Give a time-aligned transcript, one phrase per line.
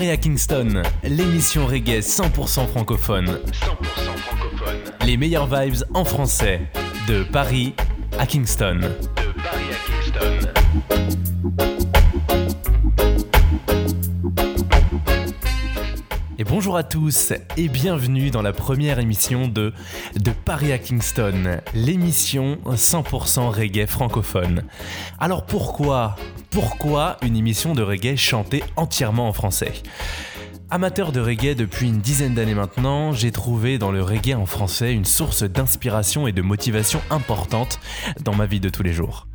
[0.00, 3.26] Paris à Kingston, l'émission reggae 100% francophone.
[3.26, 3.36] 100%
[4.16, 4.78] francophone.
[5.04, 6.62] Les meilleures vibes en français.
[7.06, 7.74] De Paris
[8.18, 8.76] à Kingston.
[8.80, 10.48] De Paris à Kingston.
[16.38, 19.74] Et bonjour à tous et bienvenue dans la première émission de
[20.16, 24.62] De Paris à Kingston, l'émission 100% reggae francophone.
[25.18, 26.16] Alors pourquoi
[26.50, 29.72] Pourquoi une émission de reggae chantée entièrement en français?
[30.68, 34.92] Amateur de reggae depuis une dizaine d'années maintenant, j'ai trouvé dans le reggae en français
[34.92, 37.78] une source d'inspiration et de motivation importante
[38.24, 39.28] dans ma vie de tous les jours.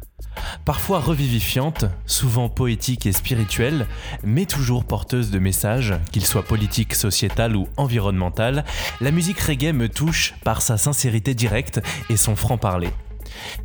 [0.66, 3.88] Parfois revivifiante, souvent poétique et spirituelle,
[4.26, 8.66] mais toujours porteuse de messages, qu'ils soient politiques, sociétal ou environnemental,
[9.00, 11.80] la musique reggae me touche par sa sincérité directe
[12.10, 12.90] et son franc-parler.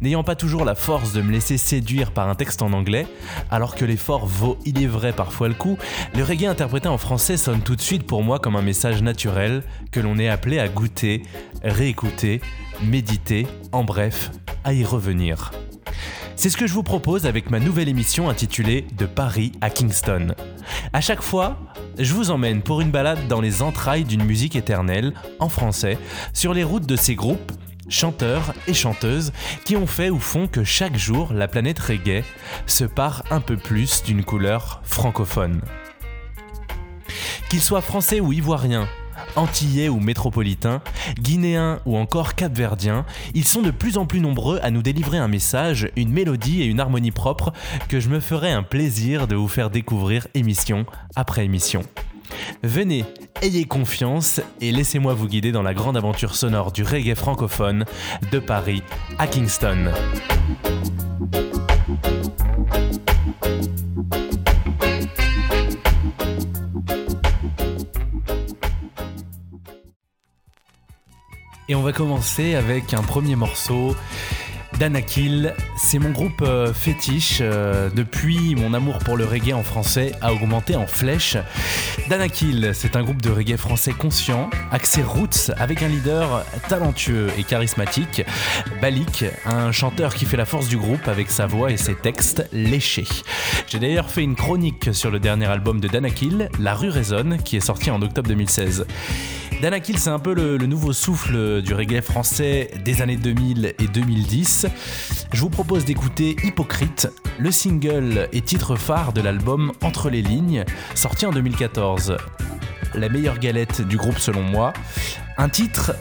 [0.01, 3.07] N'ayant pas toujours la force de me laisser séduire par un texte en anglais,
[3.51, 5.77] alors que l'effort vaut il est vrai parfois le coup,
[6.15, 9.63] le reggae interprété en français sonne tout de suite pour moi comme un message naturel
[9.91, 11.23] que l'on est appelé à goûter,
[11.63, 12.41] réécouter,
[12.83, 14.31] méditer, en bref,
[14.65, 15.51] à y revenir.
[16.37, 20.35] C'est ce que je vous propose avec ma nouvelle émission intitulée De Paris à Kingston.
[20.93, 21.59] À chaque fois,
[21.98, 25.98] je vous emmène pour une balade dans les entrailles d'une musique éternelle, en français,
[26.33, 27.53] sur les routes de ces groupes,
[27.91, 29.33] chanteurs et chanteuses
[29.64, 32.24] qui ont fait ou font que chaque jour la planète reggae
[32.66, 35.60] se part un peu plus d'une couleur francophone.
[37.50, 38.88] Qu'ils soient français ou ivoiriens,
[39.36, 40.83] antillais ou métropolitains,
[41.18, 45.28] guinéens ou encore capverdiens, ils sont de plus en plus nombreux à nous délivrer un
[45.28, 47.52] message, une mélodie et une harmonie propre
[47.88, 51.83] que je me ferai un plaisir de vous faire découvrir émission après émission.
[52.62, 53.05] Venez,
[53.42, 57.84] ayez confiance et laissez-moi vous guider dans la grande aventure sonore du reggae francophone
[58.30, 58.83] de Paris
[59.19, 59.92] à Kingston.
[71.68, 73.95] Et on va commencer avec un premier morceau
[74.80, 75.55] Danakil.
[75.77, 77.41] C'est mon groupe euh, fétiche.
[77.42, 81.36] Euh, depuis, mon amour pour le reggae en français a augmenté en flèche.
[82.08, 87.45] Danakil, c'est un groupe de reggae français conscient, axé roots, avec un leader talentueux et
[87.45, 88.23] charismatique,
[88.80, 92.48] Balik, un chanteur qui fait la force du groupe avec sa voix et ses textes
[92.51, 93.07] léchés.
[93.67, 97.58] J'ai d'ailleurs fait une chronique sur le dernier album de Danakil, La rue résonne, qui
[97.58, 98.86] est sorti en octobre 2016.
[99.61, 103.87] Danakil, c'est un peu le, le, nouveau souffle du reggae français des années 2000 et
[103.89, 104.67] 2010.
[105.35, 110.65] Je vous propose d'écouter Hypocrite, le single et titre phare de l'album Entre les lignes,
[110.95, 112.17] sorti en 2014.
[112.95, 114.73] La meilleure galette du groupe selon moi.
[115.37, 115.92] Un titre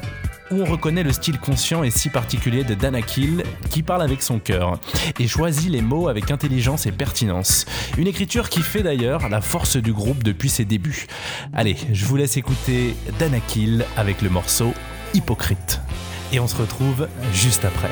[0.51, 4.39] où on reconnaît le style conscient et si particulier de Danakil qui parle avec son
[4.39, 4.79] cœur
[5.19, 7.65] et choisit les mots avec intelligence et pertinence.
[7.97, 11.07] Une écriture qui fait d'ailleurs la force du groupe depuis ses débuts.
[11.53, 14.73] Allez, je vous laisse écouter Danakil avec le morceau
[15.13, 15.81] Hypocrite.
[16.31, 17.89] Et on se retrouve juste après.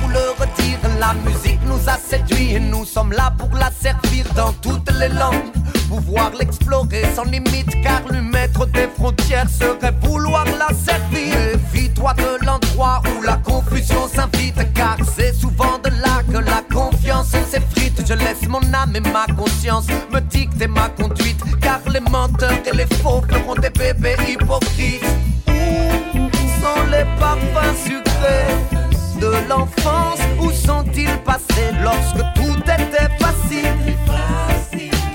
[0.00, 0.78] Vous le redire.
[0.98, 5.08] La musique nous a séduits et nous sommes là pour la servir dans toutes les
[5.08, 5.52] langues.
[5.88, 11.34] pouvoir l'explorer sans limite, car lui mettre des frontières serait vouloir la servir.
[11.72, 17.30] Méfie-toi de l'endroit où la confusion s'invite, car c'est souvent de là que la confiance
[17.30, 18.02] s'effrite.
[18.06, 22.76] Je laisse mon âme et ma conscience me dicter ma conduite, car les menteurs et
[22.76, 25.04] les faux feront des bébés hypocrites.
[25.48, 26.30] Où
[26.60, 28.87] sont les parfums sucrés?
[29.20, 33.68] De l'enfance Où sont-ils passés lorsque tout était facile?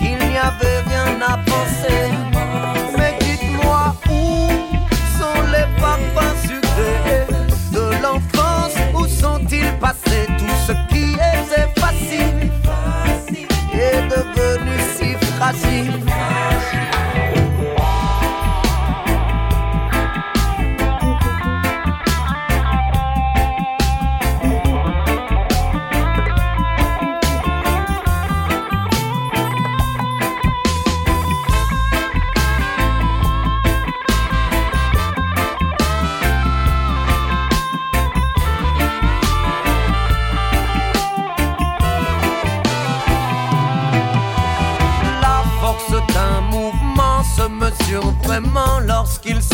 [0.01, 2.23] Il n'y avait rien à penser.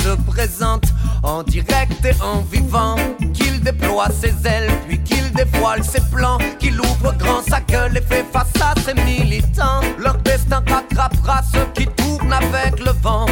[0.03, 0.85] Se présente
[1.23, 2.95] en direct et en vivant.
[3.33, 8.01] Qu'il déploie ses ailes, puis qu'il dévoile ses plans, qu'il ouvre grand sa gueule et
[8.01, 9.81] fait face à ses militants.
[9.97, 13.25] Leur destin rattrapera ceux qui tournent avec le vent.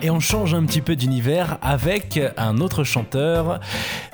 [0.00, 3.58] Et on change un petit peu d'univers avec un autre chanteur,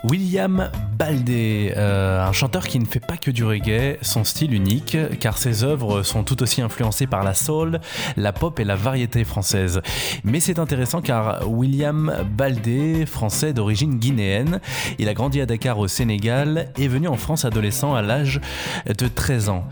[0.03, 4.97] William Baldé, euh, un chanteur qui ne fait pas que du reggae, son style unique,
[5.19, 7.81] car ses œuvres sont tout aussi influencées par la soul,
[8.17, 9.81] la pop et la variété française.
[10.23, 14.61] Mais c'est intéressant car William Baldé, français d'origine guinéenne,
[14.99, 18.41] il a grandi à Dakar au Sénégal et est venu en France adolescent à l'âge
[18.87, 19.65] de 13 ans.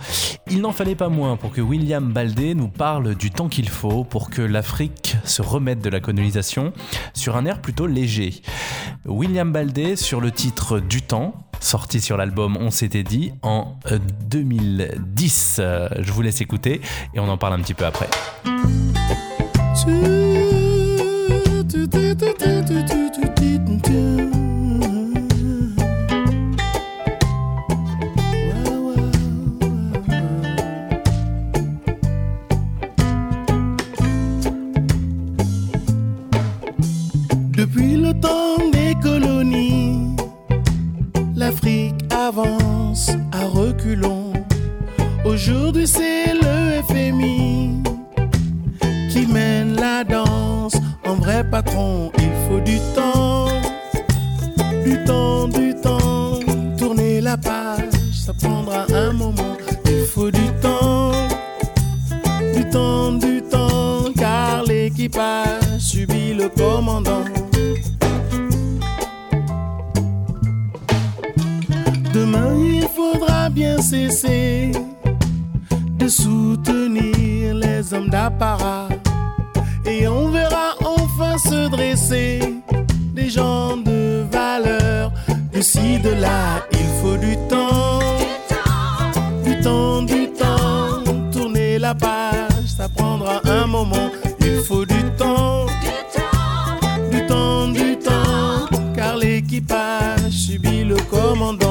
[0.50, 4.02] Il n'en fallait pas moins pour que William Baldé nous parle du temps qu'il faut
[4.02, 6.72] pour que l'Afrique se remette de la colonisation
[7.14, 8.42] sur un air plutôt léger.
[9.06, 11.02] William Baldé sur le titre Du
[11.60, 15.56] sorti sur l'album On s'était dit en euh, 2010.
[15.58, 16.80] Euh, Je vous laisse écouter
[17.14, 18.08] et on en parle un petit peu après.
[72.34, 74.72] Il faudra bien cesser
[75.98, 78.88] de soutenir les hommes d'apparat
[79.84, 80.06] et
[81.38, 82.40] se dresser,
[83.14, 85.12] des gens de valeur,
[85.52, 88.00] de ci, de là, il faut du temps.
[89.44, 94.10] Du temps, du temps, tourner la page, ça prendra un moment,
[94.40, 95.66] il faut du temps.
[97.10, 101.61] Du temps, du temps, car l'équipage subit le commandant.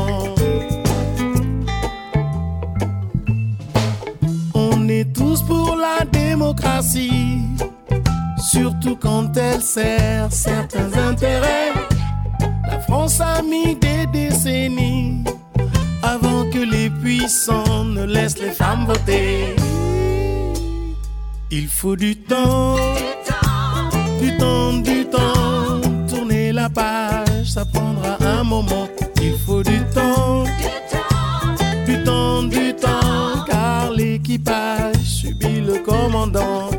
[8.38, 11.74] Surtout quand elle sert certains intérêts.
[12.70, 15.24] La France a mis des décennies
[16.04, 19.56] avant que les puissants ne laissent les femmes voter.
[21.50, 22.76] Il faut du temps,
[24.22, 28.88] du temps, du temps, tourner la page, ça prendra un moment.
[29.22, 30.44] Il faut du temps,
[31.86, 36.70] du temps, du temps, car l'équipage subit le commandant.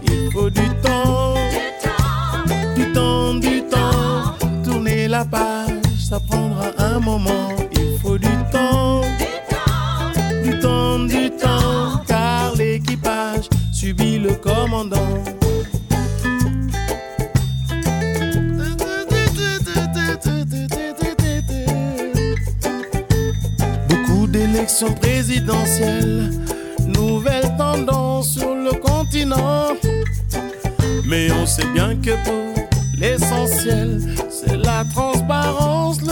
[26.89, 29.69] Nouvelles tendances sur le continent.
[31.07, 36.03] Mais on sait bien que pour l'essentiel, c'est la transparence,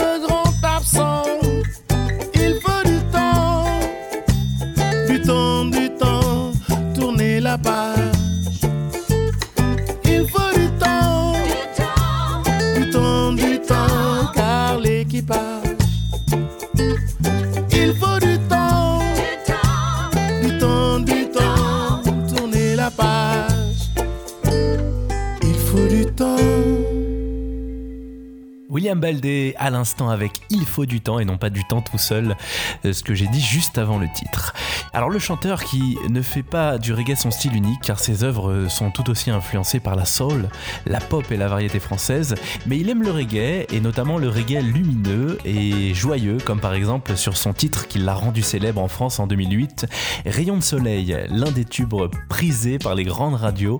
[28.91, 31.97] William Baldé à l'instant avec Il faut du temps et non pas du temps tout
[31.97, 32.35] seul,
[32.83, 34.53] euh, ce que j'ai dit juste avant le titre.
[34.91, 38.67] Alors le chanteur qui ne fait pas du reggae son style unique car ses œuvres
[38.67, 40.49] sont tout aussi influencées par la soul,
[40.85, 44.61] la pop et la variété française, mais il aime le reggae et notamment le reggae
[44.61, 49.21] lumineux et joyeux comme par exemple sur son titre qui l'a rendu célèbre en France
[49.21, 49.85] en 2008,
[50.25, 51.95] Rayon de soleil, l'un des tubes
[52.27, 53.79] prisés par les grandes radios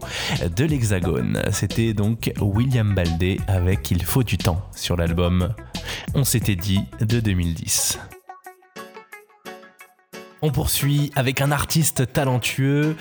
[0.56, 1.41] de l'Hexagone.
[1.51, 4.96] C'était donc William Baldé avec Il faut du temps sur
[6.13, 8.00] On s'était dit de 2010.
[10.41, 12.96] On poursuit avec un artiste talentueux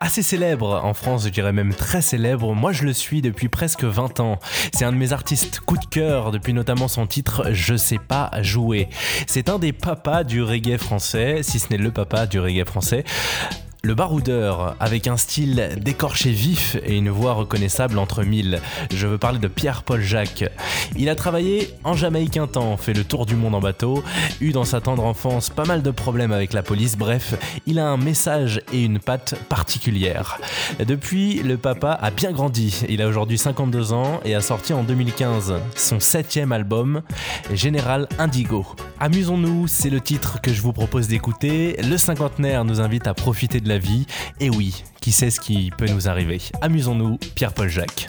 [0.00, 2.54] assez célèbre en France, je dirais même très célèbre.
[2.54, 4.38] Moi, je le suis depuis presque 20 ans.
[4.72, 8.30] C'est un de mes artistes coup de cœur depuis notamment son titre Je sais pas
[8.40, 8.88] jouer.
[9.26, 13.04] C'est un des papas du reggae français, si ce n'est le papa du reggae français.
[13.82, 18.60] Le baroudeur, avec un style décorché vif et une voix reconnaissable entre mille.
[18.94, 20.44] Je veux parler de Pierre-Paul Jacques.
[20.96, 24.04] Il a travaillé en Jamaïque un temps, fait le tour du monde en bateau,
[24.42, 27.34] eu dans sa tendre enfance pas mal de problèmes avec la police, bref,
[27.66, 30.38] il a un message et une patte particulière.
[30.78, 32.82] Depuis, le papa a bien grandi.
[32.90, 37.00] Il a aujourd'hui 52 ans et a sorti en 2015 son septième album,
[37.54, 38.66] Général Indigo.
[38.98, 41.78] Amusons-nous, c'est le titre que je vous propose d'écouter.
[41.82, 44.06] Le cinquantenaire nous invite à profiter de vie.
[44.40, 48.08] Et oui, qui sait ce qui peut nous arriver Amusons-nous, Pierre-Paul Jacques.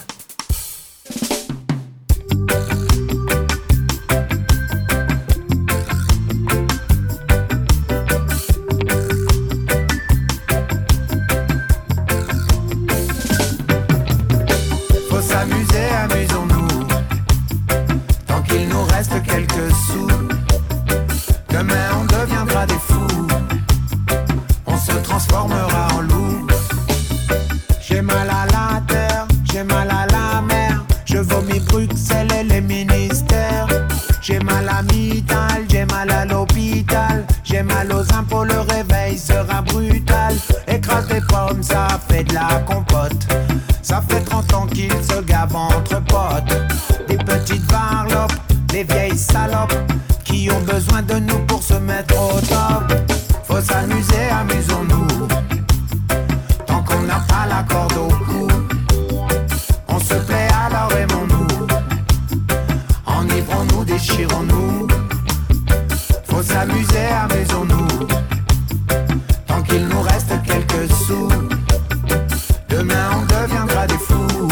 [72.81, 74.47] Demain on deviendra des fous.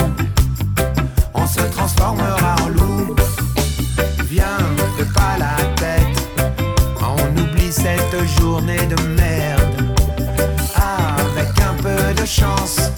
[1.34, 3.16] On se transformera en loup.
[4.26, 4.60] Viens,
[5.00, 6.30] ne pas la tête.
[7.02, 9.98] On oublie cette journée de merde.
[10.76, 12.89] Avec un peu de chance,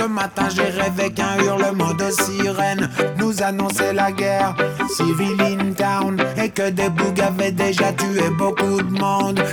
[0.00, 2.88] Ce matin, j'ai rêvé qu'un hurlement de sirène
[3.18, 4.54] nous annonçait la guerre
[4.88, 9.44] civile in town et que des bougs avaient déjà tué beaucoup de monde.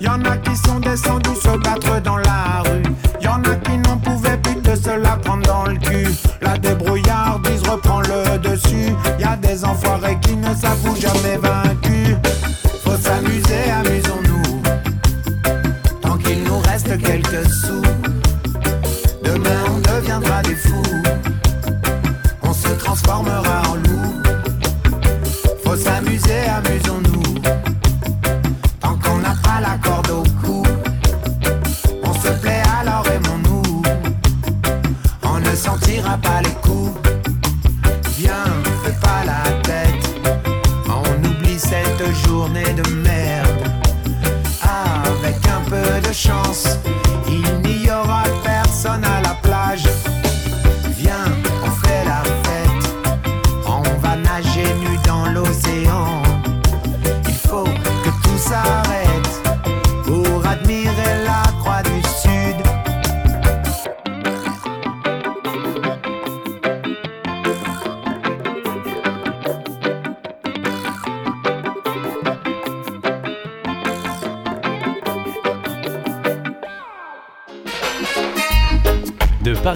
[0.00, 2.82] Y en a qui sont descendus se battre dans la rue.
[3.20, 6.06] Y en a qui n'en pouvaient plus de se la prendre dans le cul.
[6.40, 8.92] La débrouillardise reprend le dessus.
[9.18, 12.16] Y a des enfoirés qui ne s'avouent jamais vaincus.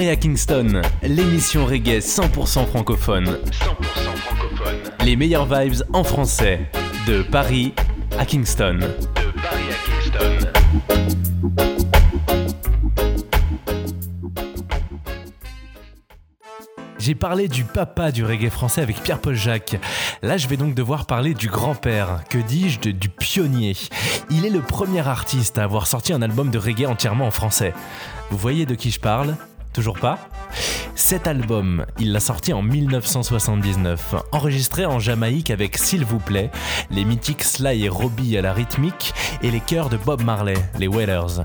[0.00, 3.26] Paris à Kingston, l'émission reggae 100% francophone.
[3.26, 3.36] 100%
[4.16, 4.76] francophone.
[5.04, 6.70] Les meilleures vibes en français.
[7.06, 7.74] De Paris
[8.18, 8.78] à Kingston.
[8.78, 8.86] De
[9.42, 10.38] Paris à Kingston.
[16.98, 19.76] J'ai parlé du papa du reggae français avec Pierre-Paul Jacques.
[20.22, 23.76] Là, je vais donc devoir parler du grand-père, que dis-je, du pionnier.
[24.30, 27.74] Il est le premier artiste à avoir sorti un album de reggae entièrement en français.
[28.30, 29.36] Vous voyez de qui je parle?
[29.72, 30.18] Toujours pas
[30.96, 36.50] Cet album, il l'a sorti en 1979, enregistré en Jamaïque avec S'il vous plaît,
[36.90, 40.88] les mythiques Sly et Robbie à la rythmique et les chœurs de Bob Marley, les
[40.88, 41.44] Wailers.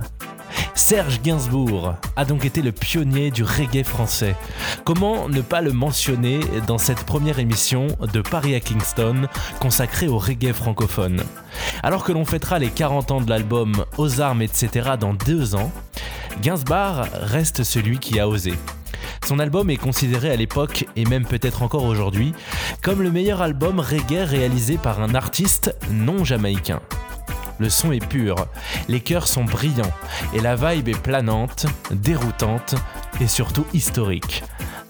[0.73, 4.35] Serge Gainsbourg a donc été le pionnier du reggae français.
[4.83, 9.27] Comment ne pas le mentionner dans cette première émission de Paris à Kingston
[9.59, 11.23] consacrée au reggae francophone?
[11.81, 14.91] Alors que l'on fêtera les 40 ans de l'album Aux armes, etc.
[14.99, 15.71] dans deux ans,
[16.41, 18.53] Gainsbourg reste celui qui a osé.
[19.25, 22.33] Son album est considéré à l'époque, et même peut-être encore aujourd'hui,
[22.81, 26.81] comme le meilleur album reggae réalisé par un artiste non jamaïcain.
[27.57, 28.35] Le son est pur,
[28.89, 29.93] les chœurs sont brillants,
[30.33, 32.75] et la vibe est planante, déroutante
[33.21, 34.43] et surtout historique.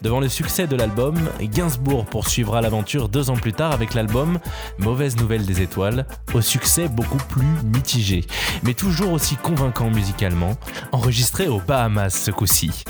[0.06, 4.38] Devant le succès de l'album, Gainsbourg poursuivra l'aventure deux ans plus tard avec l'album
[4.78, 8.24] Mauvaise Nouvelle des Étoiles, au succès beaucoup plus mitigé,
[8.62, 10.58] mais toujours aussi convaincant musicalement,
[10.92, 12.84] enregistré aux Bahamas ce coup-ci.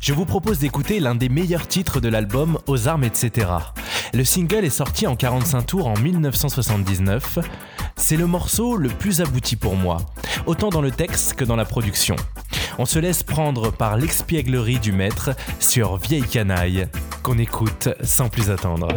[0.00, 3.48] Je vous propose d'écouter l'un des meilleurs titres de l'album Aux armes, etc.
[4.14, 7.38] Le single est sorti en 45 tours en 1979.
[7.96, 9.98] C'est le morceau le plus abouti pour moi,
[10.46, 12.16] autant dans le texte que dans la production.
[12.78, 16.88] On se laisse prendre par l'expièglerie du maître sur Vieille Canaille,
[17.22, 18.88] qu'on écoute sans plus attendre.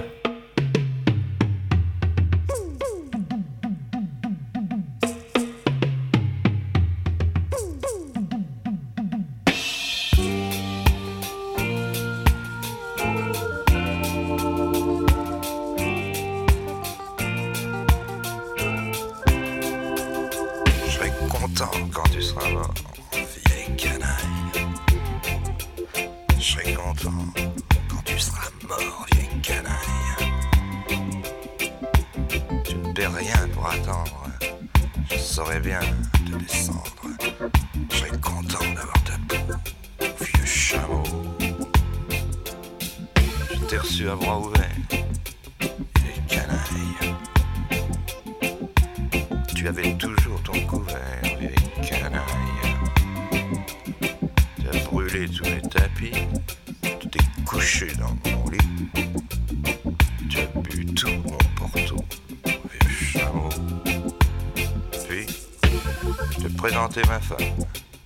[66.59, 67.37] Présentais ma femme,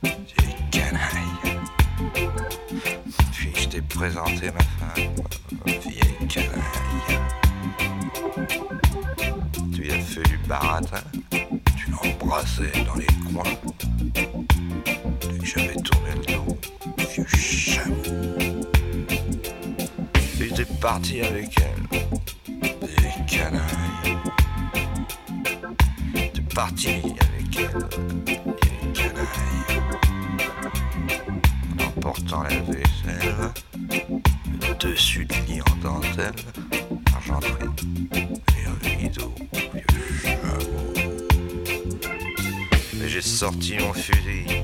[0.04, 1.60] vieille canaille.
[3.32, 5.14] Puis, je t'ai présenté ma femme,
[5.66, 7.20] vieille canaille.
[9.74, 11.04] Tu as fait du baratin.
[11.76, 13.44] Tu l'embrassais dans les coins.
[15.22, 16.58] Dès que j'avais tourné le dos,
[17.10, 17.96] vieux chameau.
[20.40, 21.83] Et t'es parti avec elle,
[23.44, 24.18] canaille.
[26.56, 27.88] parti avec elle,
[28.26, 29.82] vieille canaille.
[31.80, 33.52] En emportant la vaisselle,
[33.90, 36.34] le dessus du lit en dentelle,
[37.16, 37.70] argenterie,
[38.14, 40.94] les rideaux, vieux chameau.
[42.96, 44.63] Mais j'ai sorti mon fusil,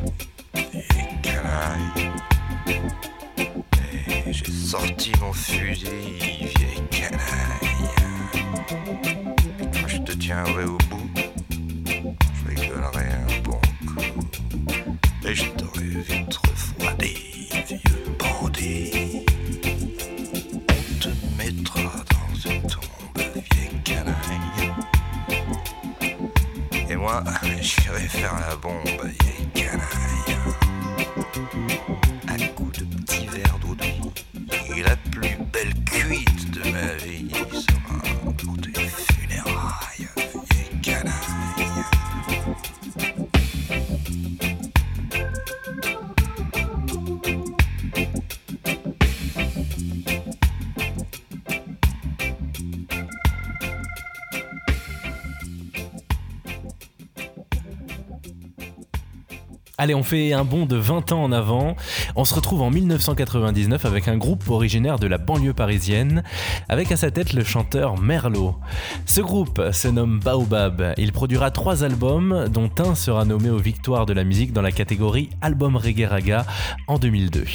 [59.82, 61.78] Allez, on fait un bond de 20 ans en avant.
[62.18, 66.22] On se retrouve en 1999 avec un groupe originaire de la banlieue parisienne,
[66.68, 68.58] avec à sa tête le chanteur Merlot.
[69.06, 70.94] Ce groupe se nomme Baobab.
[70.98, 74.74] Il produira trois albums, dont un sera nommé aux Victoires de la musique dans la
[74.74, 76.46] catégorie Album Reggae Raga
[76.88, 77.46] en 2002.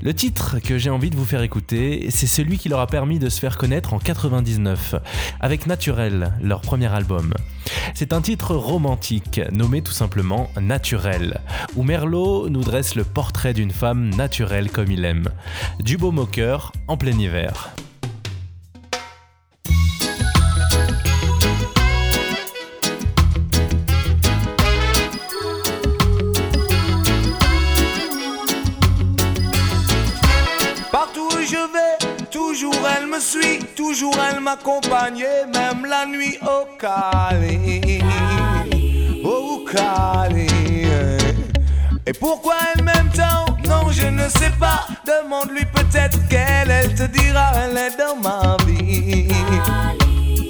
[0.00, 3.18] Le titre que j'ai envie de vous faire écouter, c'est celui qui leur a permis
[3.18, 4.94] de se faire connaître en 99,
[5.40, 7.34] avec Naturel, leur premier album.
[7.94, 11.40] C'est un titre romantique, nommé tout simplement Naturel,
[11.76, 15.28] où Merlot nous dresse le portrait d'une femme naturelle comme il aime.
[15.80, 17.74] Du beau moqueur en plein hiver.
[30.90, 35.24] Partout où je vais, toujours elle me suit, toujours elle m'accompagne,
[36.06, 38.02] nuit au Cali.
[39.24, 40.48] Au Cali.
[42.06, 43.56] Et pourquoi elle m'aime tant?
[43.68, 44.86] Non, je ne sais pas.
[45.06, 49.28] Demande-lui peut-être qu'elle, elle te dira, elle est dans ma vie.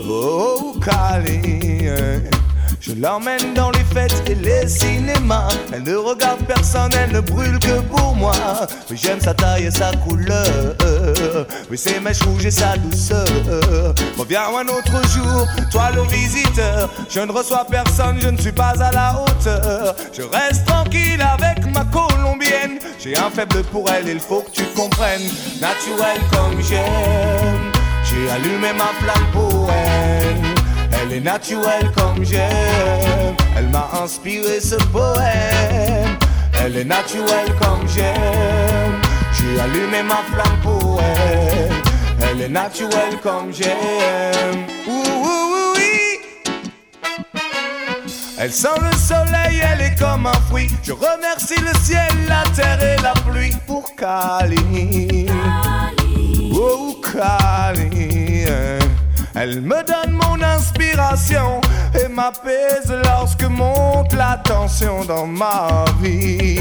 [0.08, 1.88] Oh, Cali.
[2.90, 5.48] Je l'emmène dans les fêtes et les cinémas.
[5.72, 8.32] Elle ne regarde personne, elle ne brûle que pour moi.
[8.90, 10.74] Oui, j'aime sa taille et sa couleur.
[11.70, 13.26] Oui, ses mèches rouges et sa douceur.
[14.18, 16.90] Reviens un autre jour, toi le visiteur.
[17.08, 19.94] Je ne reçois personne, je ne suis pas à la hauteur.
[20.12, 22.80] Je reste tranquille avec ma colombienne.
[22.98, 25.30] J'ai un faible pour elle, il faut que tu comprennes.
[25.60, 27.70] Naturel comme j'aime.
[28.02, 30.19] J'ai allumé ma flamme pour elle.
[31.10, 33.34] Elle est naturelle comme j'aime.
[33.56, 36.16] Elle m'a inspiré ce poème.
[36.62, 38.94] Elle est naturelle comme j'aime.
[39.32, 41.72] J'ai allumé ma flamme pour elle.
[42.22, 44.66] Elle est naturelle comme j'aime.
[44.86, 46.20] Ouh, ouh, oui.
[48.38, 50.68] Elle sent le soleil, elle est comme un fruit.
[50.84, 55.26] Je remercie le ciel, la terre et la pluie pour Cali.
[56.54, 58.46] Oh, Cali.
[59.42, 61.62] Elle me donne mon inspiration
[61.94, 66.60] et m'apaise lorsque monte la tension dans ma vie.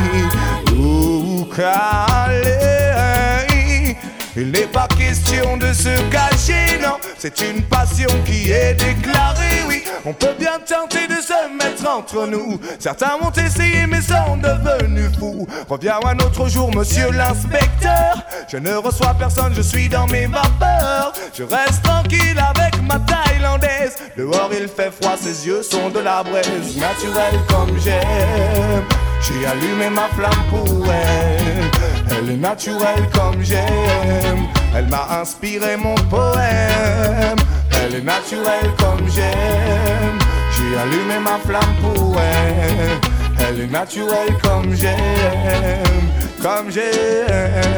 [4.36, 6.98] Il n'est pas question de se cacher, non.
[7.18, 9.84] C'est une passion qui est déclarée, oui.
[10.06, 12.60] On peut bien tenter de se mettre entre nous.
[12.80, 15.48] Certains ont essayé mais sont devenus fous.
[15.68, 18.24] Reviens un autre jour, monsieur l'inspecteur.
[18.48, 21.12] Je ne reçois personne, je suis dans mes vapeurs.
[21.34, 23.96] Je reste tranquille avec ma thaïlandaise.
[24.16, 26.78] Dehors il fait froid, ses yeux sont de la braise.
[26.78, 29.09] Naturelle comme j'aime.
[29.22, 31.70] J'ai allumé ma flamme pour elle.
[32.12, 34.48] Elle est naturelle comme j'aime.
[34.76, 37.38] Elle m'a inspiré mon poème.
[37.72, 40.20] Elle est naturelle comme j'aime.
[40.52, 43.00] J'ai allumé ma flamme pour elle.
[43.48, 44.98] Elle est naturelle comme j'aime.
[46.42, 47.69] Comme j'aime.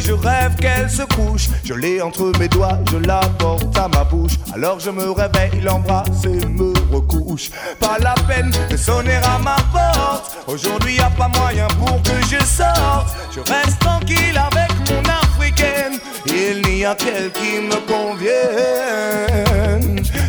[0.00, 1.48] Je rêve qu'elle se couche.
[1.64, 4.32] Je l'ai entre mes doigts, je la porte à ma bouche.
[4.54, 7.50] Alors je me réveille, l'embrasse et me recouche.
[7.78, 10.36] Pas la peine de sonner à ma porte.
[10.46, 13.16] Aujourd'hui y a pas moyen pour que je sorte.
[13.34, 15.98] Je reste tranquille avec mon africaine.
[16.26, 18.92] Il n'y a qu'elle qui me convienne,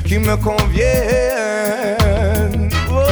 [0.05, 0.69] qui me convienne.
[2.91, 3.03] Oh.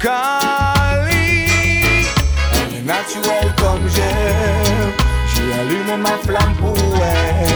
[0.00, 0.59] Cali,
[5.98, 7.48] Ma flamme pour elle.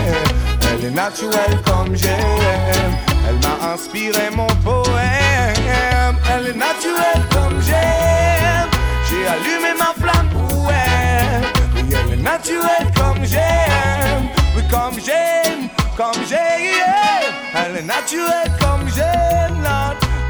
[0.69, 2.97] Elle est naturelle comme j'aime.
[3.29, 6.17] Elle m'a inspiré mon poème.
[6.31, 8.69] Elle est naturelle comme j'aime.
[9.09, 11.45] J'ai allumé ma flamme pour elle.
[11.77, 14.29] Oui, elle est naturelle comme j'aime.
[14.57, 17.23] Oui, comme j'aime, comme j'aime.
[17.55, 19.65] Elle est naturelle comme j'aime.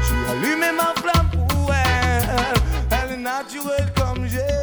[0.07, 2.29] J'ai allumé ma flamme pour elle.
[2.91, 4.54] Elle est naturelle comme j'aime.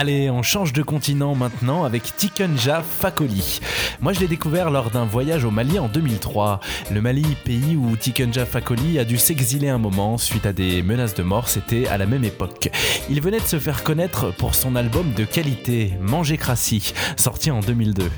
[0.00, 3.58] Allez, on change de continent maintenant avec Tikenja Fakoli.
[4.00, 6.60] Moi, je l'ai découvert lors d'un voyage au Mali en 2003.
[6.92, 11.14] Le Mali, pays où Tikenja Fakoli a dû s'exiler un moment suite à des menaces
[11.14, 12.70] de mort, c'était à la même époque.
[13.10, 17.58] Il venait de se faire connaître pour son album de qualité, Manger Crassi, sorti en
[17.58, 18.08] 2002.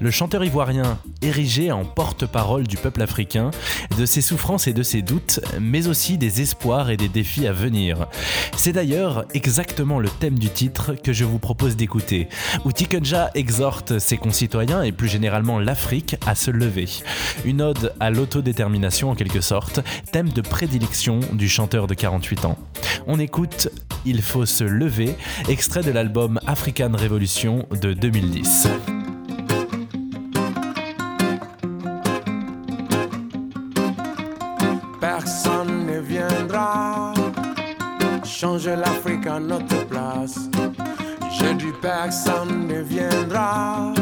[0.00, 3.50] Le chanteur ivoirien, érigé en porte-parole du peuple africain,
[3.98, 7.52] de ses souffrances et de ses doutes, mais aussi des espoirs et des défis à
[7.52, 8.06] venir.
[8.56, 12.28] C'est d'ailleurs exactement le thème du titre que je vous propose d'écouter,
[12.64, 16.88] où Tikenja exhorte ses concitoyens et plus généralement l'Afrique à se lever.
[17.44, 19.80] Une ode à l'autodétermination en quelque sorte,
[20.12, 22.56] thème de prédilection du chanteur de 48 ans.
[23.08, 23.68] On écoute
[24.04, 25.16] Il faut se lever,
[25.48, 28.68] extrait de l'album African Revolution de 2010.
[35.00, 37.12] Personne ne viendra
[38.24, 40.48] changer l'Afrique à notre place.
[41.40, 43.92] Je dis personne ne viendra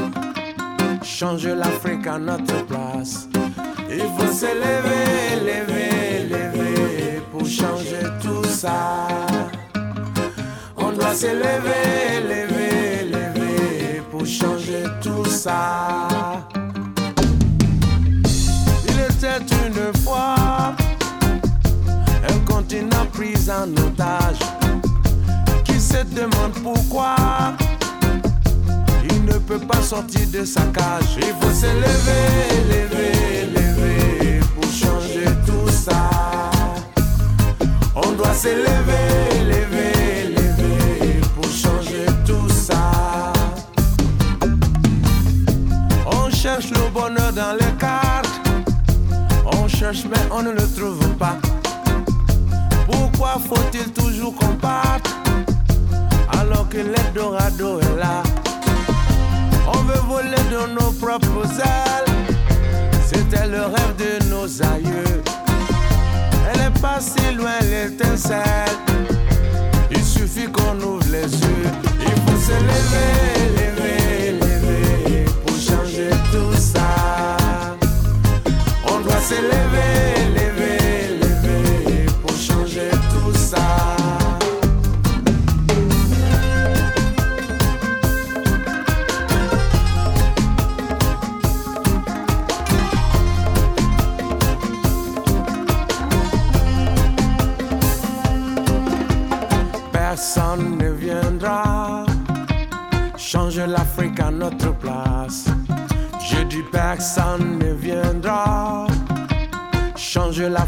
[1.02, 3.28] changer l'Afrique à notre place.
[3.90, 8.98] Il faut se lever, lever, pour changer tout ça.
[10.76, 16.08] On doit se lever, lever, lever pour changer tout ça.
[18.88, 20.74] Il était une fois
[22.28, 24.55] un continent pris en otage
[25.96, 27.16] se demande pourquoi
[29.10, 31.16] il ne peut pas sortir de sa cage.
[31.16, 32.36] Il faut se lever,
[32.72, 36.10] lever, pour changer tout ça.
[37.94, 43.32] On doit se lever, lever, lever pour changer tout ça.
[46.06, 48.40] On cherche le bonheur dans les cartes.
[49.46, 51.36] On cherche mais on ne le trouve pas.
[52.86, 55.25] Pourquoi faut-il toujours qu'on parte?
[56.46, 58.22] Alors que l'Eldorado est là
[59.66, 62.12] On veut voler de nos propres ailes.
[63.06, 65.22] C'était le rêve de nos aïeux.
[66.48, 68.78] Elle est pas si loin l'étincelle.
[69.90, 71.66] Il suffit qu'on ouvre les yeux.
[72.00, 73.12] Il faut se lever,
[73.58, 77.36] lever, lever pour changer tout ça.
[78.88, 80.15] On doit se lever,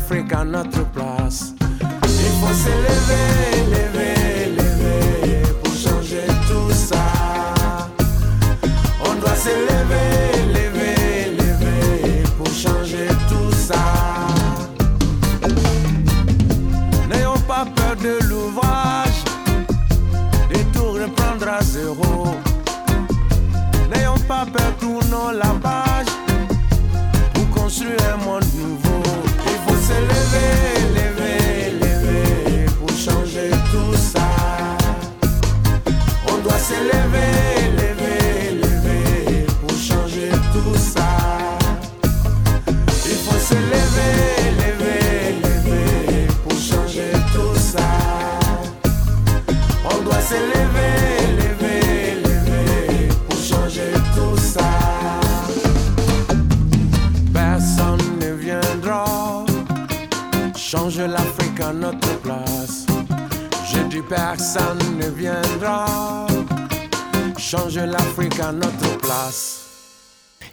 [0.09, 1.55] changer l'Afrique à notre place.
[1.61, 4.58] Il faut se lever, lever,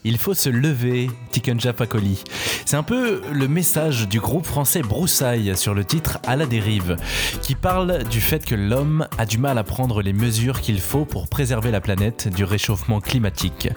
[0.04, 2.22] Il faut se lever, Tikenja Fakoli.
[2.66, 6.98] C'est un peu le message du groupe français Broussailles sur le titre À la dérive,
[7.42, 11.06] qui parle du fait que l'homme a du mal à prendre les mesures qu'il faut
[11.06, 13.70] pour préserver la planète du réchauffement climatique.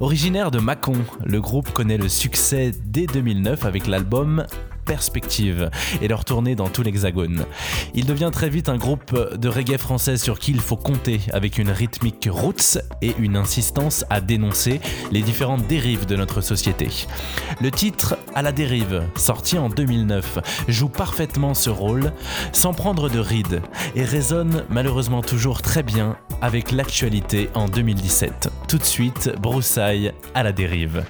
[0.00, 4.44] Originaire de Mâcon, le groupe connaît le succès dès 2009 avec l'album
[4.90, 5.70] perspective
[6.02, 7.46] et leur tournée dans tout l'hexagone.
[7.94, 11.58] Il devient très vite un groupe de reggae français sur qui il faut compter avec
[11.58, 14.80] une rythmique roots et une insistance à dénoncer
[15.12, 16.88] les différentes dérives de notre société.
[17.60, 22.12] Le titre À la dérive, sorti en 2009, joue parfaitement ce rôle
[22.50, 23.62] sans prendre de rides
[23.94, 28.48] et résonne malheureusement toujours très bien avec l'actualité en 2017.
[28.66, 31.04] Tout de suite, broussaille à la dérive.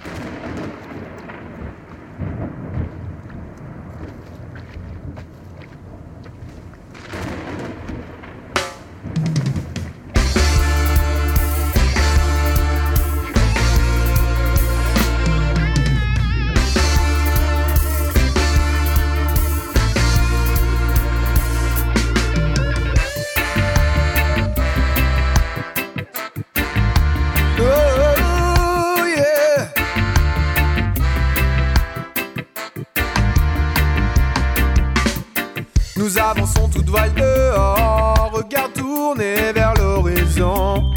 [36.90, 40.92] Voile dehors, regard tourné vers l'horizon.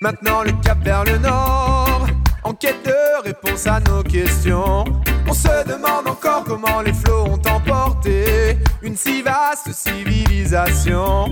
[0.00, 2.06] Maintenant le cap vers le nord,
[2.44, 4.84] en quête de réponse à nos questions.
[5.28, 11.28] On se demande encore comment les flots ont emporté une si vaste civilisation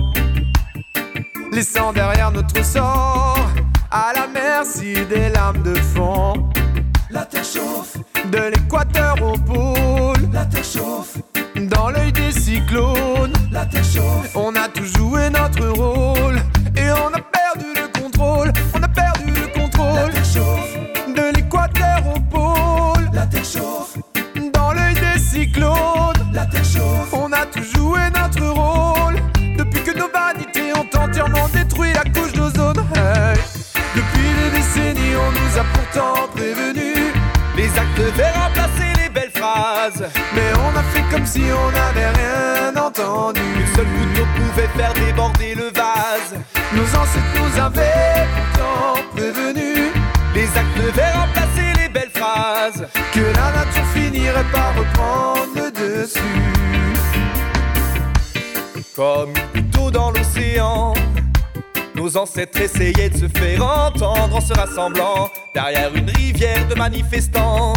[1.51, 3.47] laissant derrière notre sort
[3.91, 6.33] à la merci des lames de fond.
[7.09, 7.97] La terre chauffe,
[8.31, 10.29] de l'équateur au pôle.
[10.31, 11.17] La terre chauffe,
[11.67, 13.33] dans l'œil des cyclones.
[13.51, 16.38] La terre chauffe, on a tout joué notre rôle
[41.19, 43.41] comme si on n'avait rien entendu.
[43.41, 46.39] Une seule goutte d'eau pouvait faire déborder le vase.
[46.73, 49.91] Nos ancêtres nous avaient pourtant prévenus.
[50.33, 52.87] Les actes devaient remplacer les belles phrases.
[53.13, 56.19] Que la nature finirait par reprendre le dessus.
[58.95, 59.33] Comme
[59.71, 60.93] d'eau dans l'océan.
[61.95, 67.73] Nos ancêtres essayaient de se faire entendre en se rassemblant derrière une rivière de manifestants.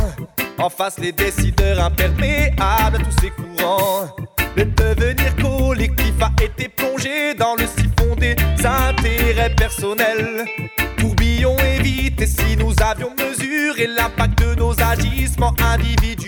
[0.63, 4.15] En face, les décideurs imperméables à tous ces courants.
[4.55, 10.45] Le devenir collectif a été plongé dans le siphon des intérêts personnels.
[10.99, 16.22] Tourbillon évité si nous avions mesuré l'impact de nos agissements individuels.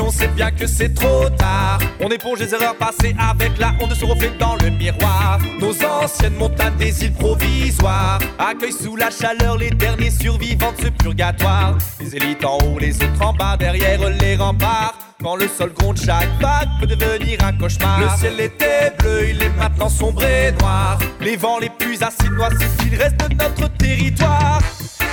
[0.00, 1.78] On sait bien que c'est trop tard.
[2.00, 5.38] On éponge les erreurs passées avec la honte se reflète dans le miroir.
[5.60, 10.88] Nos anciennes montagnes des îles provisoires accueillent sous la chaleur les derniers survivants de ce
[10.88, 11.78] purgatoire.
[12.00, 14.98] Les élites en haut, les autres en bas, derrière les remparts.
[15.22, 18.00] Quand le sol gronde, chaque vague peut devenir un cauchemar.
[18.00, 20.98] Le ciel était bleu, il est maintenant sombre et noir.
[21.20, 24.60] Les vents les plus acides ce qu'il reste de notre territoire.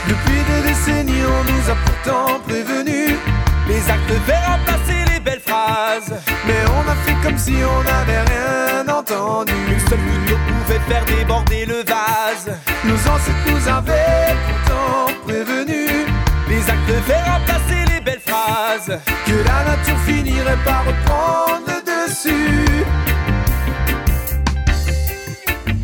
[0.08, 3.18] Depuis des décennies, on nous a pourtant prévenus.
[3.72, 6.14] Les actes devaient remplacer les belles phrases.
[6.46, 9.54] Mais on a fait comme si on n'avait rien entendu.
[9.72, 12.52] Une seule goutte pouvait faire déborder le vase.
[12.84, 16.06] Nos ancêtres nous avaient pourtant prévenus.
[16.50, 19.00] Les actes devaient remplacer les belles phrases.
[19.26, 22.84] Que la nature finirait par reprendre le dessus.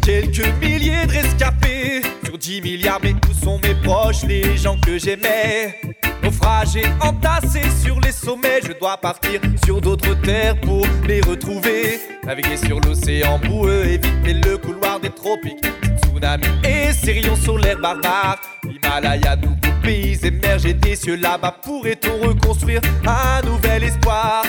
[0.02, 4.98] Quelques milliers de rescapés sur 10 milliards, mais où sont mes proches, les gens que
[4.98, 5.80] j'aimais?
[6.28, 12.02] Naufragés, entassés sur les sommets, je dois partir sur d'autres terres pour les retrouver.
[12.26, 15.66] Naviguer sur l'océan boueux, éviter le couloir des tropiques.
[16.04, 18.42] Tsunami et ces rayons solaires barbares.
[18.66, 21.56] L'Himalaya, nouveaux pays émergés des cieux là-bas.
[21.64, 24.44] Pourrait-on reconstruire un nouvel espoir?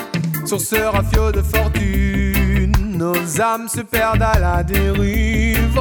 [0.46, 5.80] Sur ce rafio de fortune, nos âmes se perdent à la dérive.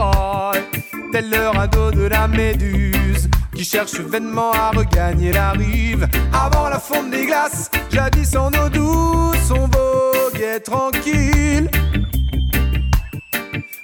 [1.12, 3.28] Tel le radeau de la méduse
[3.58, 6.08] qui cherche vainement à regagner la rive.
[6.32, 11.70] Avant la fonte des glaces, jadis en eau douce, on voguait tranquille.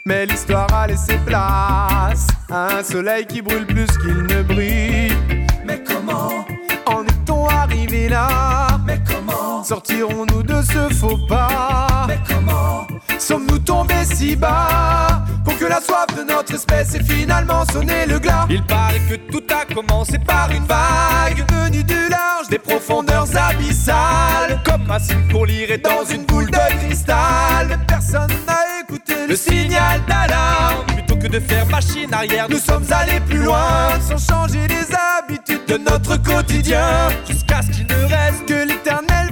[0.06, 5.18] Mais l'histoire a laissé place à un soleil qui brûle plus qu'il ne brille.
[5.66, 6.46] Mais comment
[6.86, 8.80] en est-on arrivé là?
[8.86, 12.06] Mais comment sortirons-nous de ce faux pas?
[12.08, 12.86] Mais comment
[13.24, 18.20] sommes-nous tombés si bas pour que la soif de notre espèce ait finalement sonné le
[18.20, 18.46] glas?
[18.50, 24.62] Il paraît que tout a commencé par une vague venue du large des profondeurs abyssales.
[24.66, 27.68] Comme un signe pour lire dans une boule de cristal.
[27.70, 30.86] Mais personne n'a écouté le, signal d'alarme.
[30.88, 35.66] Plutôt que de faire machine arrière, nous sommes allés plus loin sans changer les habitudes
[35.66, 37.10] de notre quotidien.
[37.26, 39.23] Jusqu'à ce qu'il ne reste que l'éternel.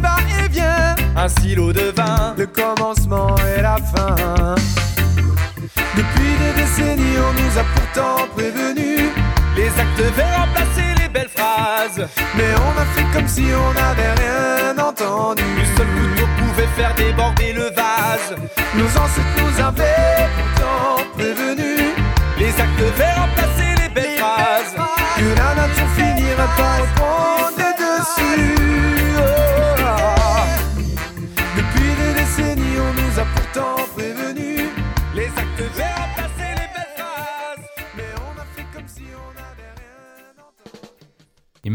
[1.16, 4.56] Un silo de vin, le commencement et la fin.
[5.96, 9.10] Depuis des décennies, on nous a pourtant prévenus.
[9.58, 12.08] Les actes verts remplacer les belles phrases.
[12.36, 15.44] Mais on a fait comme si on n'avait rien entendu.
[15.58, 18.36] Le seul couteau pouvait faire déborder le vase.
[18.76, 21.92] Nos ancêtres nous avaient pourtant prévenus.
[22.40, 24.76] Les actes verts remplacer les belles phrases.
[25.18, 27.41] Que la nature finira par reprendre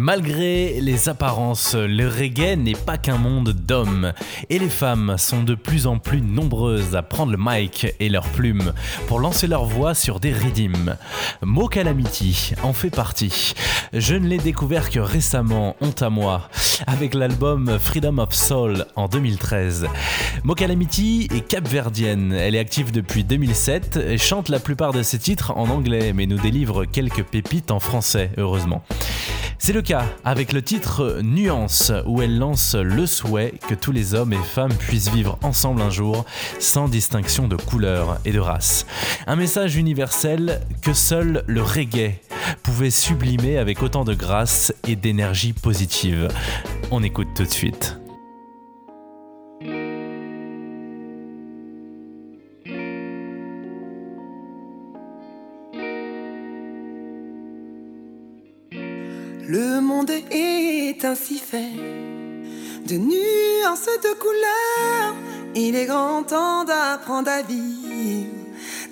[0.07, 4.13] malgré les apparences, le reggae n'est pas qu'un monde d'hommes.
[4.51, 8.29] Et les femmes sont de plus en plus nombreuses à prendre le mic et leurs
[8.29, 8.73] plumes
[9.09, 10.97] pour lancer leur voix sur des rythmes.
[11.43, 13.55] Mo Calamity en fait partie.
[13.93, 16.51] Je ne l'ai découvert que récemment, honte à moi,
[16.87, 19.89] avec l'album Freedom of Soul en 2013.
[20.45, 22.33] Mo Calamity est capverdienne.
[22.33, 26.27] Elle est active depuis 2007 et chante la plupart de ses titres en anglais, mais
[26.27, 28.85] nous délivre quelques pépites en français, heureusement.
[29.59, 34.15] C'est le cas avec le titre Nuance où elle lance le souhait que tous les
[34.15, 36.25] hommes et femmes puissent vivre ensemble un jour
[36.59, 38.87] sans distinction de couleur et de race.
[39.27, 42.21] Un message universel que seul le reggae
[42.63, 46.29] pouvait sublimer avec autant de grâce et d'énergie positive.
[46.91, 47.99] On écoute tout de suite.
[61.05, 61.75] Ainsi fait
[62.87, 65.15] de nuances de couleurs.
[65.55, 68.31] Il est grand temps d'apprendre à vivre,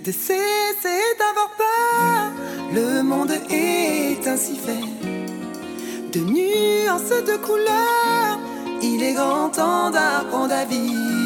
[0.05, 2.33] de cesser d'avoir peur.
[2.75, 4.89] Le monde est ainsi fait
[6.13, 8.39] de nuances de couleurs.
[8.83, 11.24] Il est grand temps d'apprendre à vivre.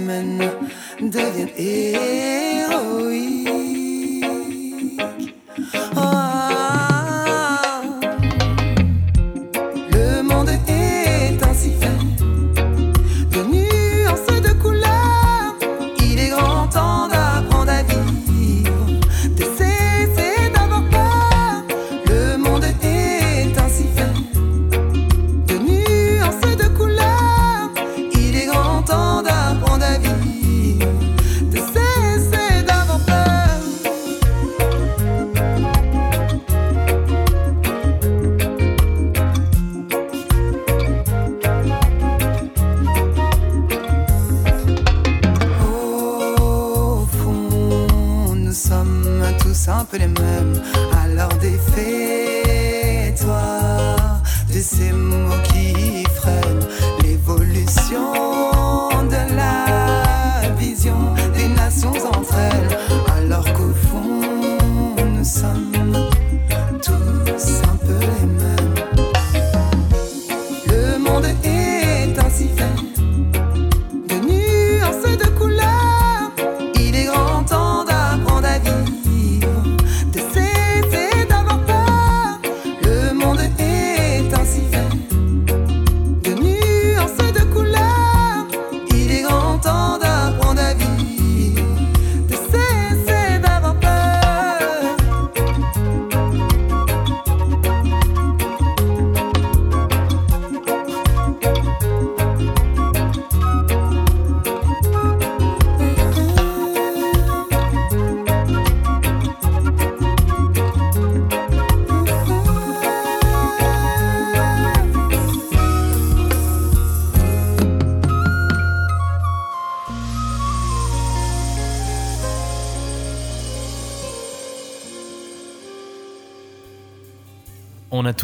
[0.00, 0.38] men
[1.00, 3.59] devient héroïque.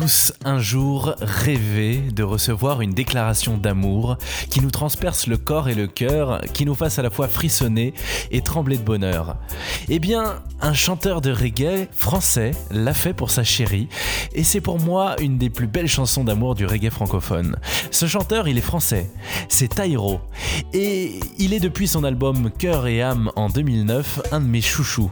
[0.06, 4.16] On a tous un jour rêvé de recevoir une déclaration d'amour
[4.48, 7.94] qui nous transperce le corps et le cœur, qui nous fasse à la fois frissonner
[8.30, 9.36] et trembler de bonheur.
[9.88, 13.88] Eh bien, un chanteur de reggae français l'a fait pour sa chérie,
[14.34, 17.56] et c'est pour moi une des plus belles chansons d'amour du reggae francophone.
[17.90, 19.10] Ce chanteur, il est français,
[19.48, 20.20] c'est Taïro,
[20.72, 25.10] et il est depuis son album Cœur et âme en 2009 un de mes chouchous.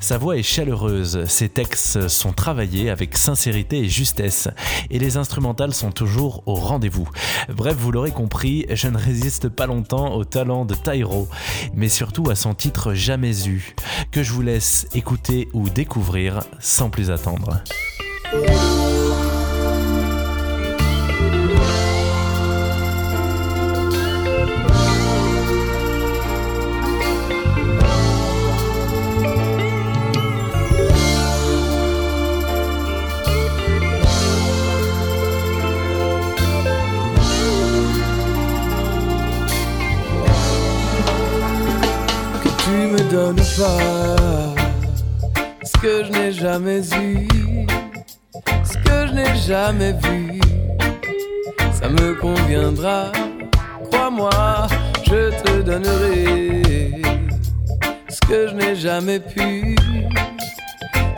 [0.00, 4.48] Sa voix est chaleureuse, ses textes sont travaillés avec sincérité et justesse,
[4.90, 7.08] et les instrumentales sont toujours au rendez-vous.
[7.48, 11.28] Bref, vous l'aurez compris, je ne résiste pas longtemps au talent de Taïro,
[11.74, 13.74] mais surtout à son titre Jamais eu,
[14.10, 17.62] que je vous laisse écouter ou découvrir sans plus attendre.
[43.12, 44.54] Donnes pas
[45.62, 47.28] ce que je n'ai jamais eu,
[48.64, 50.40] ce que je n'ai jamais vu.
[51.72, 53.12] Ça me conviendra,
[53.90, 54.30] crois-moi,
[55.04, 57.02] je te donnerai
[58.08, 59.76] ce que je n'ai jamais pu,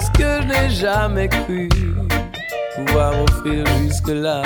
[0.00, 1.68] ce que je n'ai jamais cru
[2.74, 4.42] pouvoir offrir jusque-là.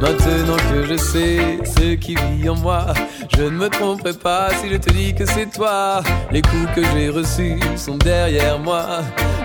[0.00, 2.86] Maintenant que je sais ce qui vit en moi,
[3.36, 6.02] je ne me tromperai pas si je te dis que c'est toi.
[6.30, 9.00] Les coups que j'ai reçus sont derrière moi.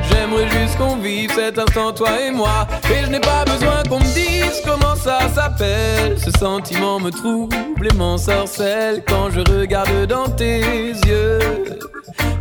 [0.10, 2.68] J'aimerais juste qu'on vive cet instant, toi et moi.
[2.92, 6.20] Et je n'ai pas besoin qu'on me dise comment ça s'appelle.
[6.20, 11.40] Ce sentiment me trouble et m'ensorcelle quand je regarde dans tes yeux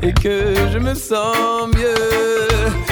[0.03, 2.91] et que je me sens mieux.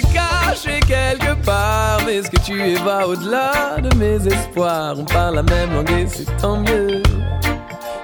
[0.00, 4.94] Caché quelque part, mais ce que tu es va au-delà de mes espoirs.
[4.98, 7.02] On parle la même langue et c'est tant mieux.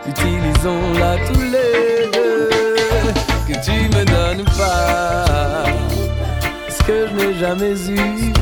[0.06, 2.50] Utilisons-la tous les deux.
[3.46, 5.64] Que tu me donnes pas
[6.68, 8.32] ce que je n'ai jamais eu,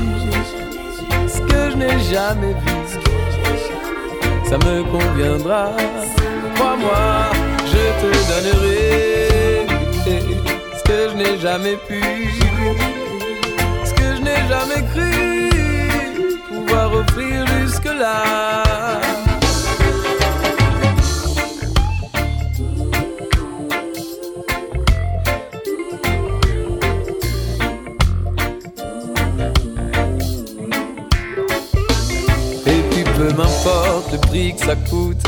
[1.29, 2.73] ce que je n'ai jamais vu.
[4.49, 5.73] Ça me conviendra,
[6.55, 7.33] crois-moi,
[7.67, 9.67] je te donnerai
[10.77, 12.03] ce que je n'ai jamais pu,
[14.49, 15.13] jamais cru
[16.49, 19.32] pouvoir offrir jusque-là.
[32.67, 35.27] Et puis peu m'importe le prix que ça coûte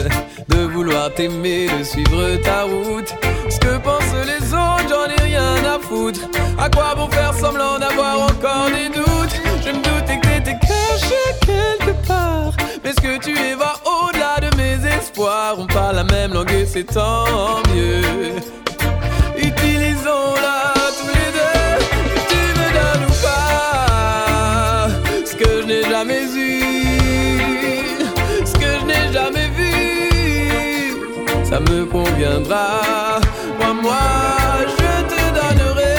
[0.49, 3.13] De vouloir t'aimer, de suivre ta route.
[3.49, 6.21] Ce que pensent les autres, j'en ai rien à foutre.
[6.59, 9.41] À quoi bon faire semblant d'avoir encore des doutes?
[9.65, 12.53] Je me doutais que t'étais caché quelque part.
[12.85, 15.57] Mais ce que tu es va au-delà de mes espoirs.
[15.59, 18.03] On parle la même langue et c'est tant mieux.
[19.37, 21.25] Utilisons-la tous les
[32.17, 34.07] Moi, moi,
[34.79, 35.91] je te donnerai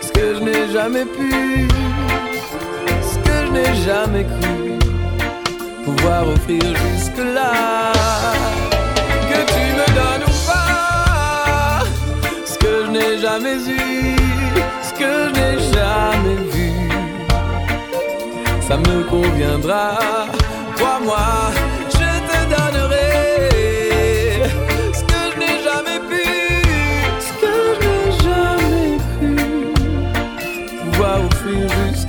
[0.00, 1.68] Ce que je n'ai jamais pu
[3.02, 4.78] Ce que je n'ai jamais cru
[5.84, 7.52] Pouvoir offrir jusque-là.
[9.30, 11.84] Que tu me donnes ou pas
[12.44, 14.14] ce que je n'ai jamais eu
[14.82, 16.72] ce que je n'ai jamais vu.
[18.60, 19.98] Ça me conviendra,
[20.76, 21.26] crois-moi,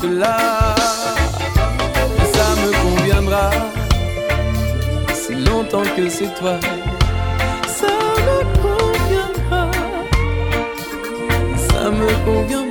[0.03, 0.75] là.
[2.33, 3.49] Ça me conviendra,
[5.13, 6.59] si longtemps que c'est toi.
[7.67, 7.93] Ça
[8.25, 9.71] me conviendra,
[11.69, 12.68] ça me conviendra.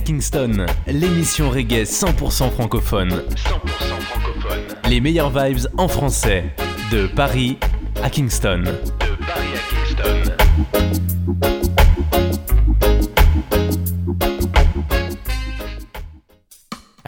[0.00, 3.10] Kingston, l'émission reggae 100% francophone.
[3.10, 3.24] 100%
[4.00, 4.60] francophone.
[4.88, 6.54] Les meilleures vibes en français.
[6.90, 7.58] De Paris
[8.02, 8.64] à Kingston.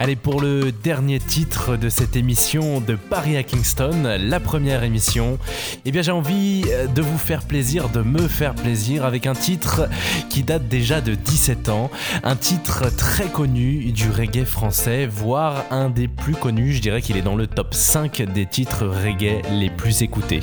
[0.01, 5.37] Allez, pour le dernier titre de cette émission de Paris à Kingston, la première émission,
[5.83, 9.33] eh bien j'ai envie euh, de vous faire plaisir, de me faire plaisir avec un
[9.33, 9.89] titre
[10.29, 11.91] qui date déjà de 17 ans,
[12.23, 17.17] un titre très connu du reggae français, voire un des plus connus, je dirais qu'il
[17.17, 20.39] est dans le top 5 des titres reggae les plus écoutés.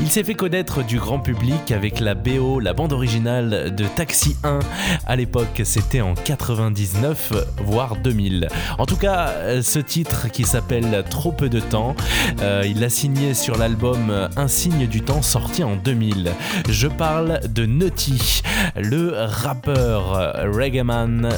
[0.00, 4.38] Il s'est fait connaître du grand public avec la BO, la bande originale de Taxi
[4.42, 4.60] 1,
[5.06, 8.48] à l'époque c'était en 99, voire 2000.
[8.78, 11.96] En tout cas, euh, ce titre qui s'appelle Trop peu de temps,
[12.40, 16.32] euh, il l'a signé sur l'album Un signe du temps sorti en 2000.
[16.68, 18.42] Je parle de Nutty,
[18.76, 21.30] le rappeur reggaeman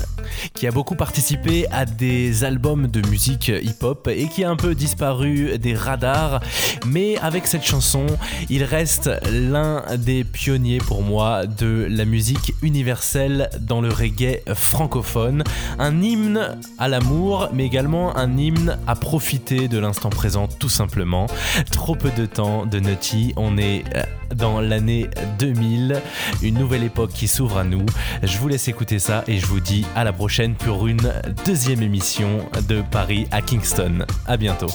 [0.54, 4.74] qui a beaucoup participé à des albums de musique hip-hop et qui a un peu
[4.74, 6.40] disparu des radars.
[6.86, 8.06] Mais avec cette chanson,
[8.50, 15.44] il reste l'un des pionniers pour moi de la musique universelle dans le reggae francophone.
[15.78, 21.26] Un hymne à l'amour, mais également un hymne à profiter de l'instant présent tout simplement.
[21.72, 24.02] Trop peu de temps de Nutty, on est euh,
[24.34, 25.08] dans l'année
[25.38, 26.02] 2000,
[26.42, 27.84] une nouvelle époque qui s'ouvre à nous.
[28.22, 31.12] Je vous laisse écouter ça et je vous dis à la prochaine pour une
[31.44, 34.06] deuxième émission de Paris à Kingston.
[34.26, 34.70] À bientôt.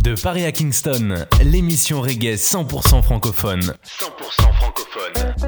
[0.00, 3.60] De Paris à Kingston, l'émission reggae 100% francophone.
[3.60, 3.72] 100%
[4.54, 5.45] francophone.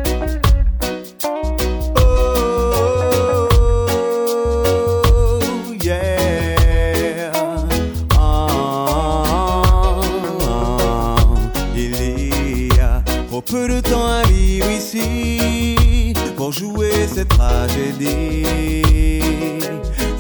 [13.51, 18.83] Peu de temps à vivre ici pour jouer cette tragédie.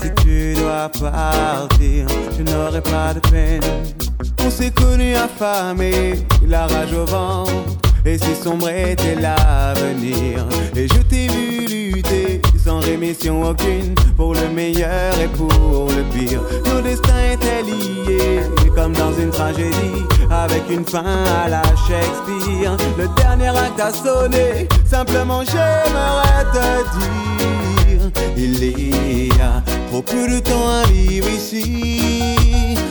[0.00, 2.06] Si tu dois partir,
[2.36, 3.60] je n'aurai pas de peine.
[4.44, 6.14] On s'est connus affamés,
[6.46, 7.52] la rage au ventre.
[8.04, 11.67] Et si sombre était l'avenir Et je t'ai vu
[12.88, 16.40] rémission aucune Pour le meilleur et pour le pire.
[16.66, 18.40] Nos destins étaient liés
[18.74, 22.76] comme dans une tragédie Avec une fin à la Shakespeare.
[22.96, 26.68] Le dernier acte a sonné Simplement j'aimerais te
[26.98, 32.36] dire Il y a trop peu de temps à vivre ici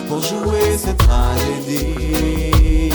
[0.07, 2.86] Pour jouer cette tragédie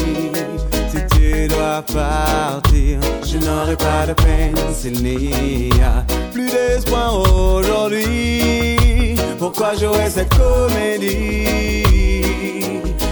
[1.32, 9.16] tu dois partir, je n'aurai pas de peine s'il n'y a plus d'espoir aujourd'hui.
[9.38, 11.84] Pourquoi jouer cette comédie?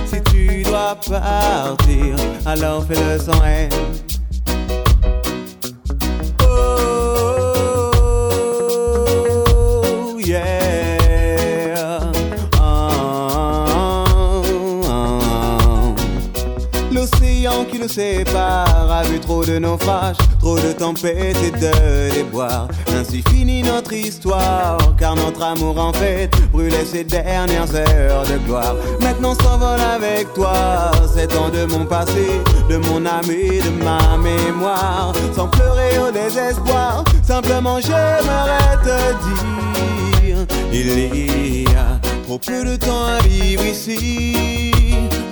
[0.07, 3.71] Si tu dois partir, alors fais-le sans haine.
[17.81, 22.69] Nous sépare a vu trop de naufrages, trop de tempêtes et de déboires.
[22.95, 28.75] Ainsi finit notre histoire, car notre amour en fait brûlait ses dernières heures de gloire.
[29.01, 32.27] Maintenant s'envole avec toi, c'est temps de mon passé,
[32.69, 35.13] de mon âme et de ma mémoire.
[35.35, 38.99] Sans pleurer au désespoir, simplement j'aimerais te
[40.23, 44.90] dire, il y a trop peu de temps à vivre ici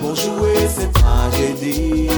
[0.09, 2.09] pour jouer cette tragédie.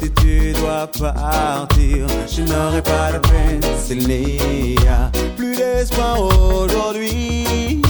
[0.00, 7.82] Si tu dois partir, je n'aurai pas de peine s'il n'y a plus d'espoir aujourd'hui.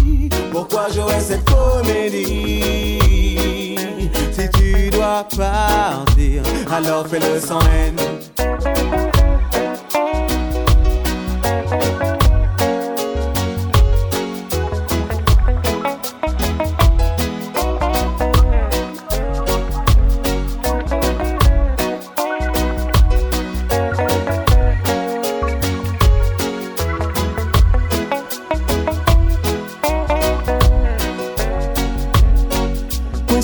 [0.51, 2.99] Pourquoi jouer cette comédie?
[4.33, 8.34] Si tu dois partir, alors fais-le sans haine.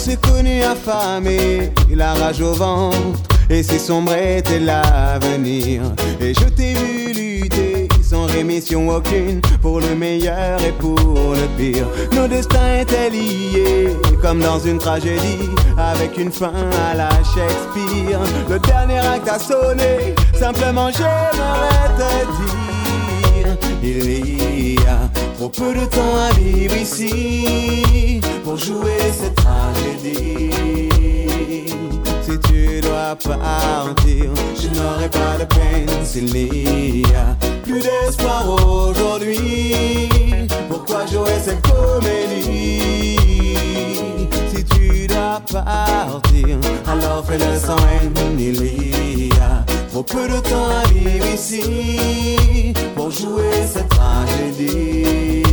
[0.01, 3.21] S'est connu affamé, la rage au ventre,
[3.51, 5.83] et si sombre était l'avenir.
[6.21, 11.87] Et je t'ai vu lutter sans rémission aucune, pour le meilleur et pour le pire.
[12.13, 18.21] Nos destins étaient liés, comme dans une tragédie, avec une fin à la Shakespeare.
[18.49, 25.10] Le dernier acte a sonné, simplement j'aimerais te dire, il y a
[25.41, 30.51] trop peu de temps à vivre ici pour jouer cette tragédie.
[32.21, 34.31] Si tu dois partir,
[34.61, 40.11] je n'aurai pas de peine s'il n'y a plus d'espoir aujourd'hui.
[40.69, 43.17] Pourquoi jouer cette comédie?
[44.55, 48.13] Si tu dois partir, alors fais-le sans haine.
[48.39, 49.60] Il a
[50.03, 55.45] peu de temps vivre ici pour jouer cette tragédie.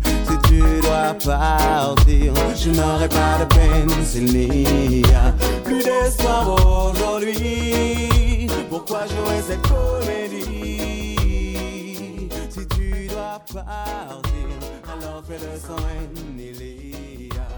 [0.00, 5.32] Si tu dois partir, je n'aurai pas de peine s'il n'y a
[5.64, 6.48] plus d'espoir
[6.90, 8.48] aujourd'hui.
[8.68, 11.16] Pourquoi jouer cette comédie?
[12.50, 14.58] Si tu dois partir,
[14.92, 16.38] alors fais-le sans haine.
[16.38, 17.48] Il y a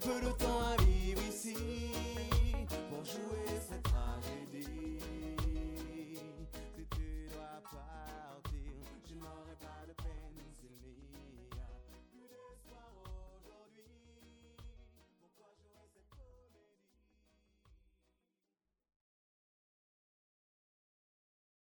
[0.00, 0.79] peu de temps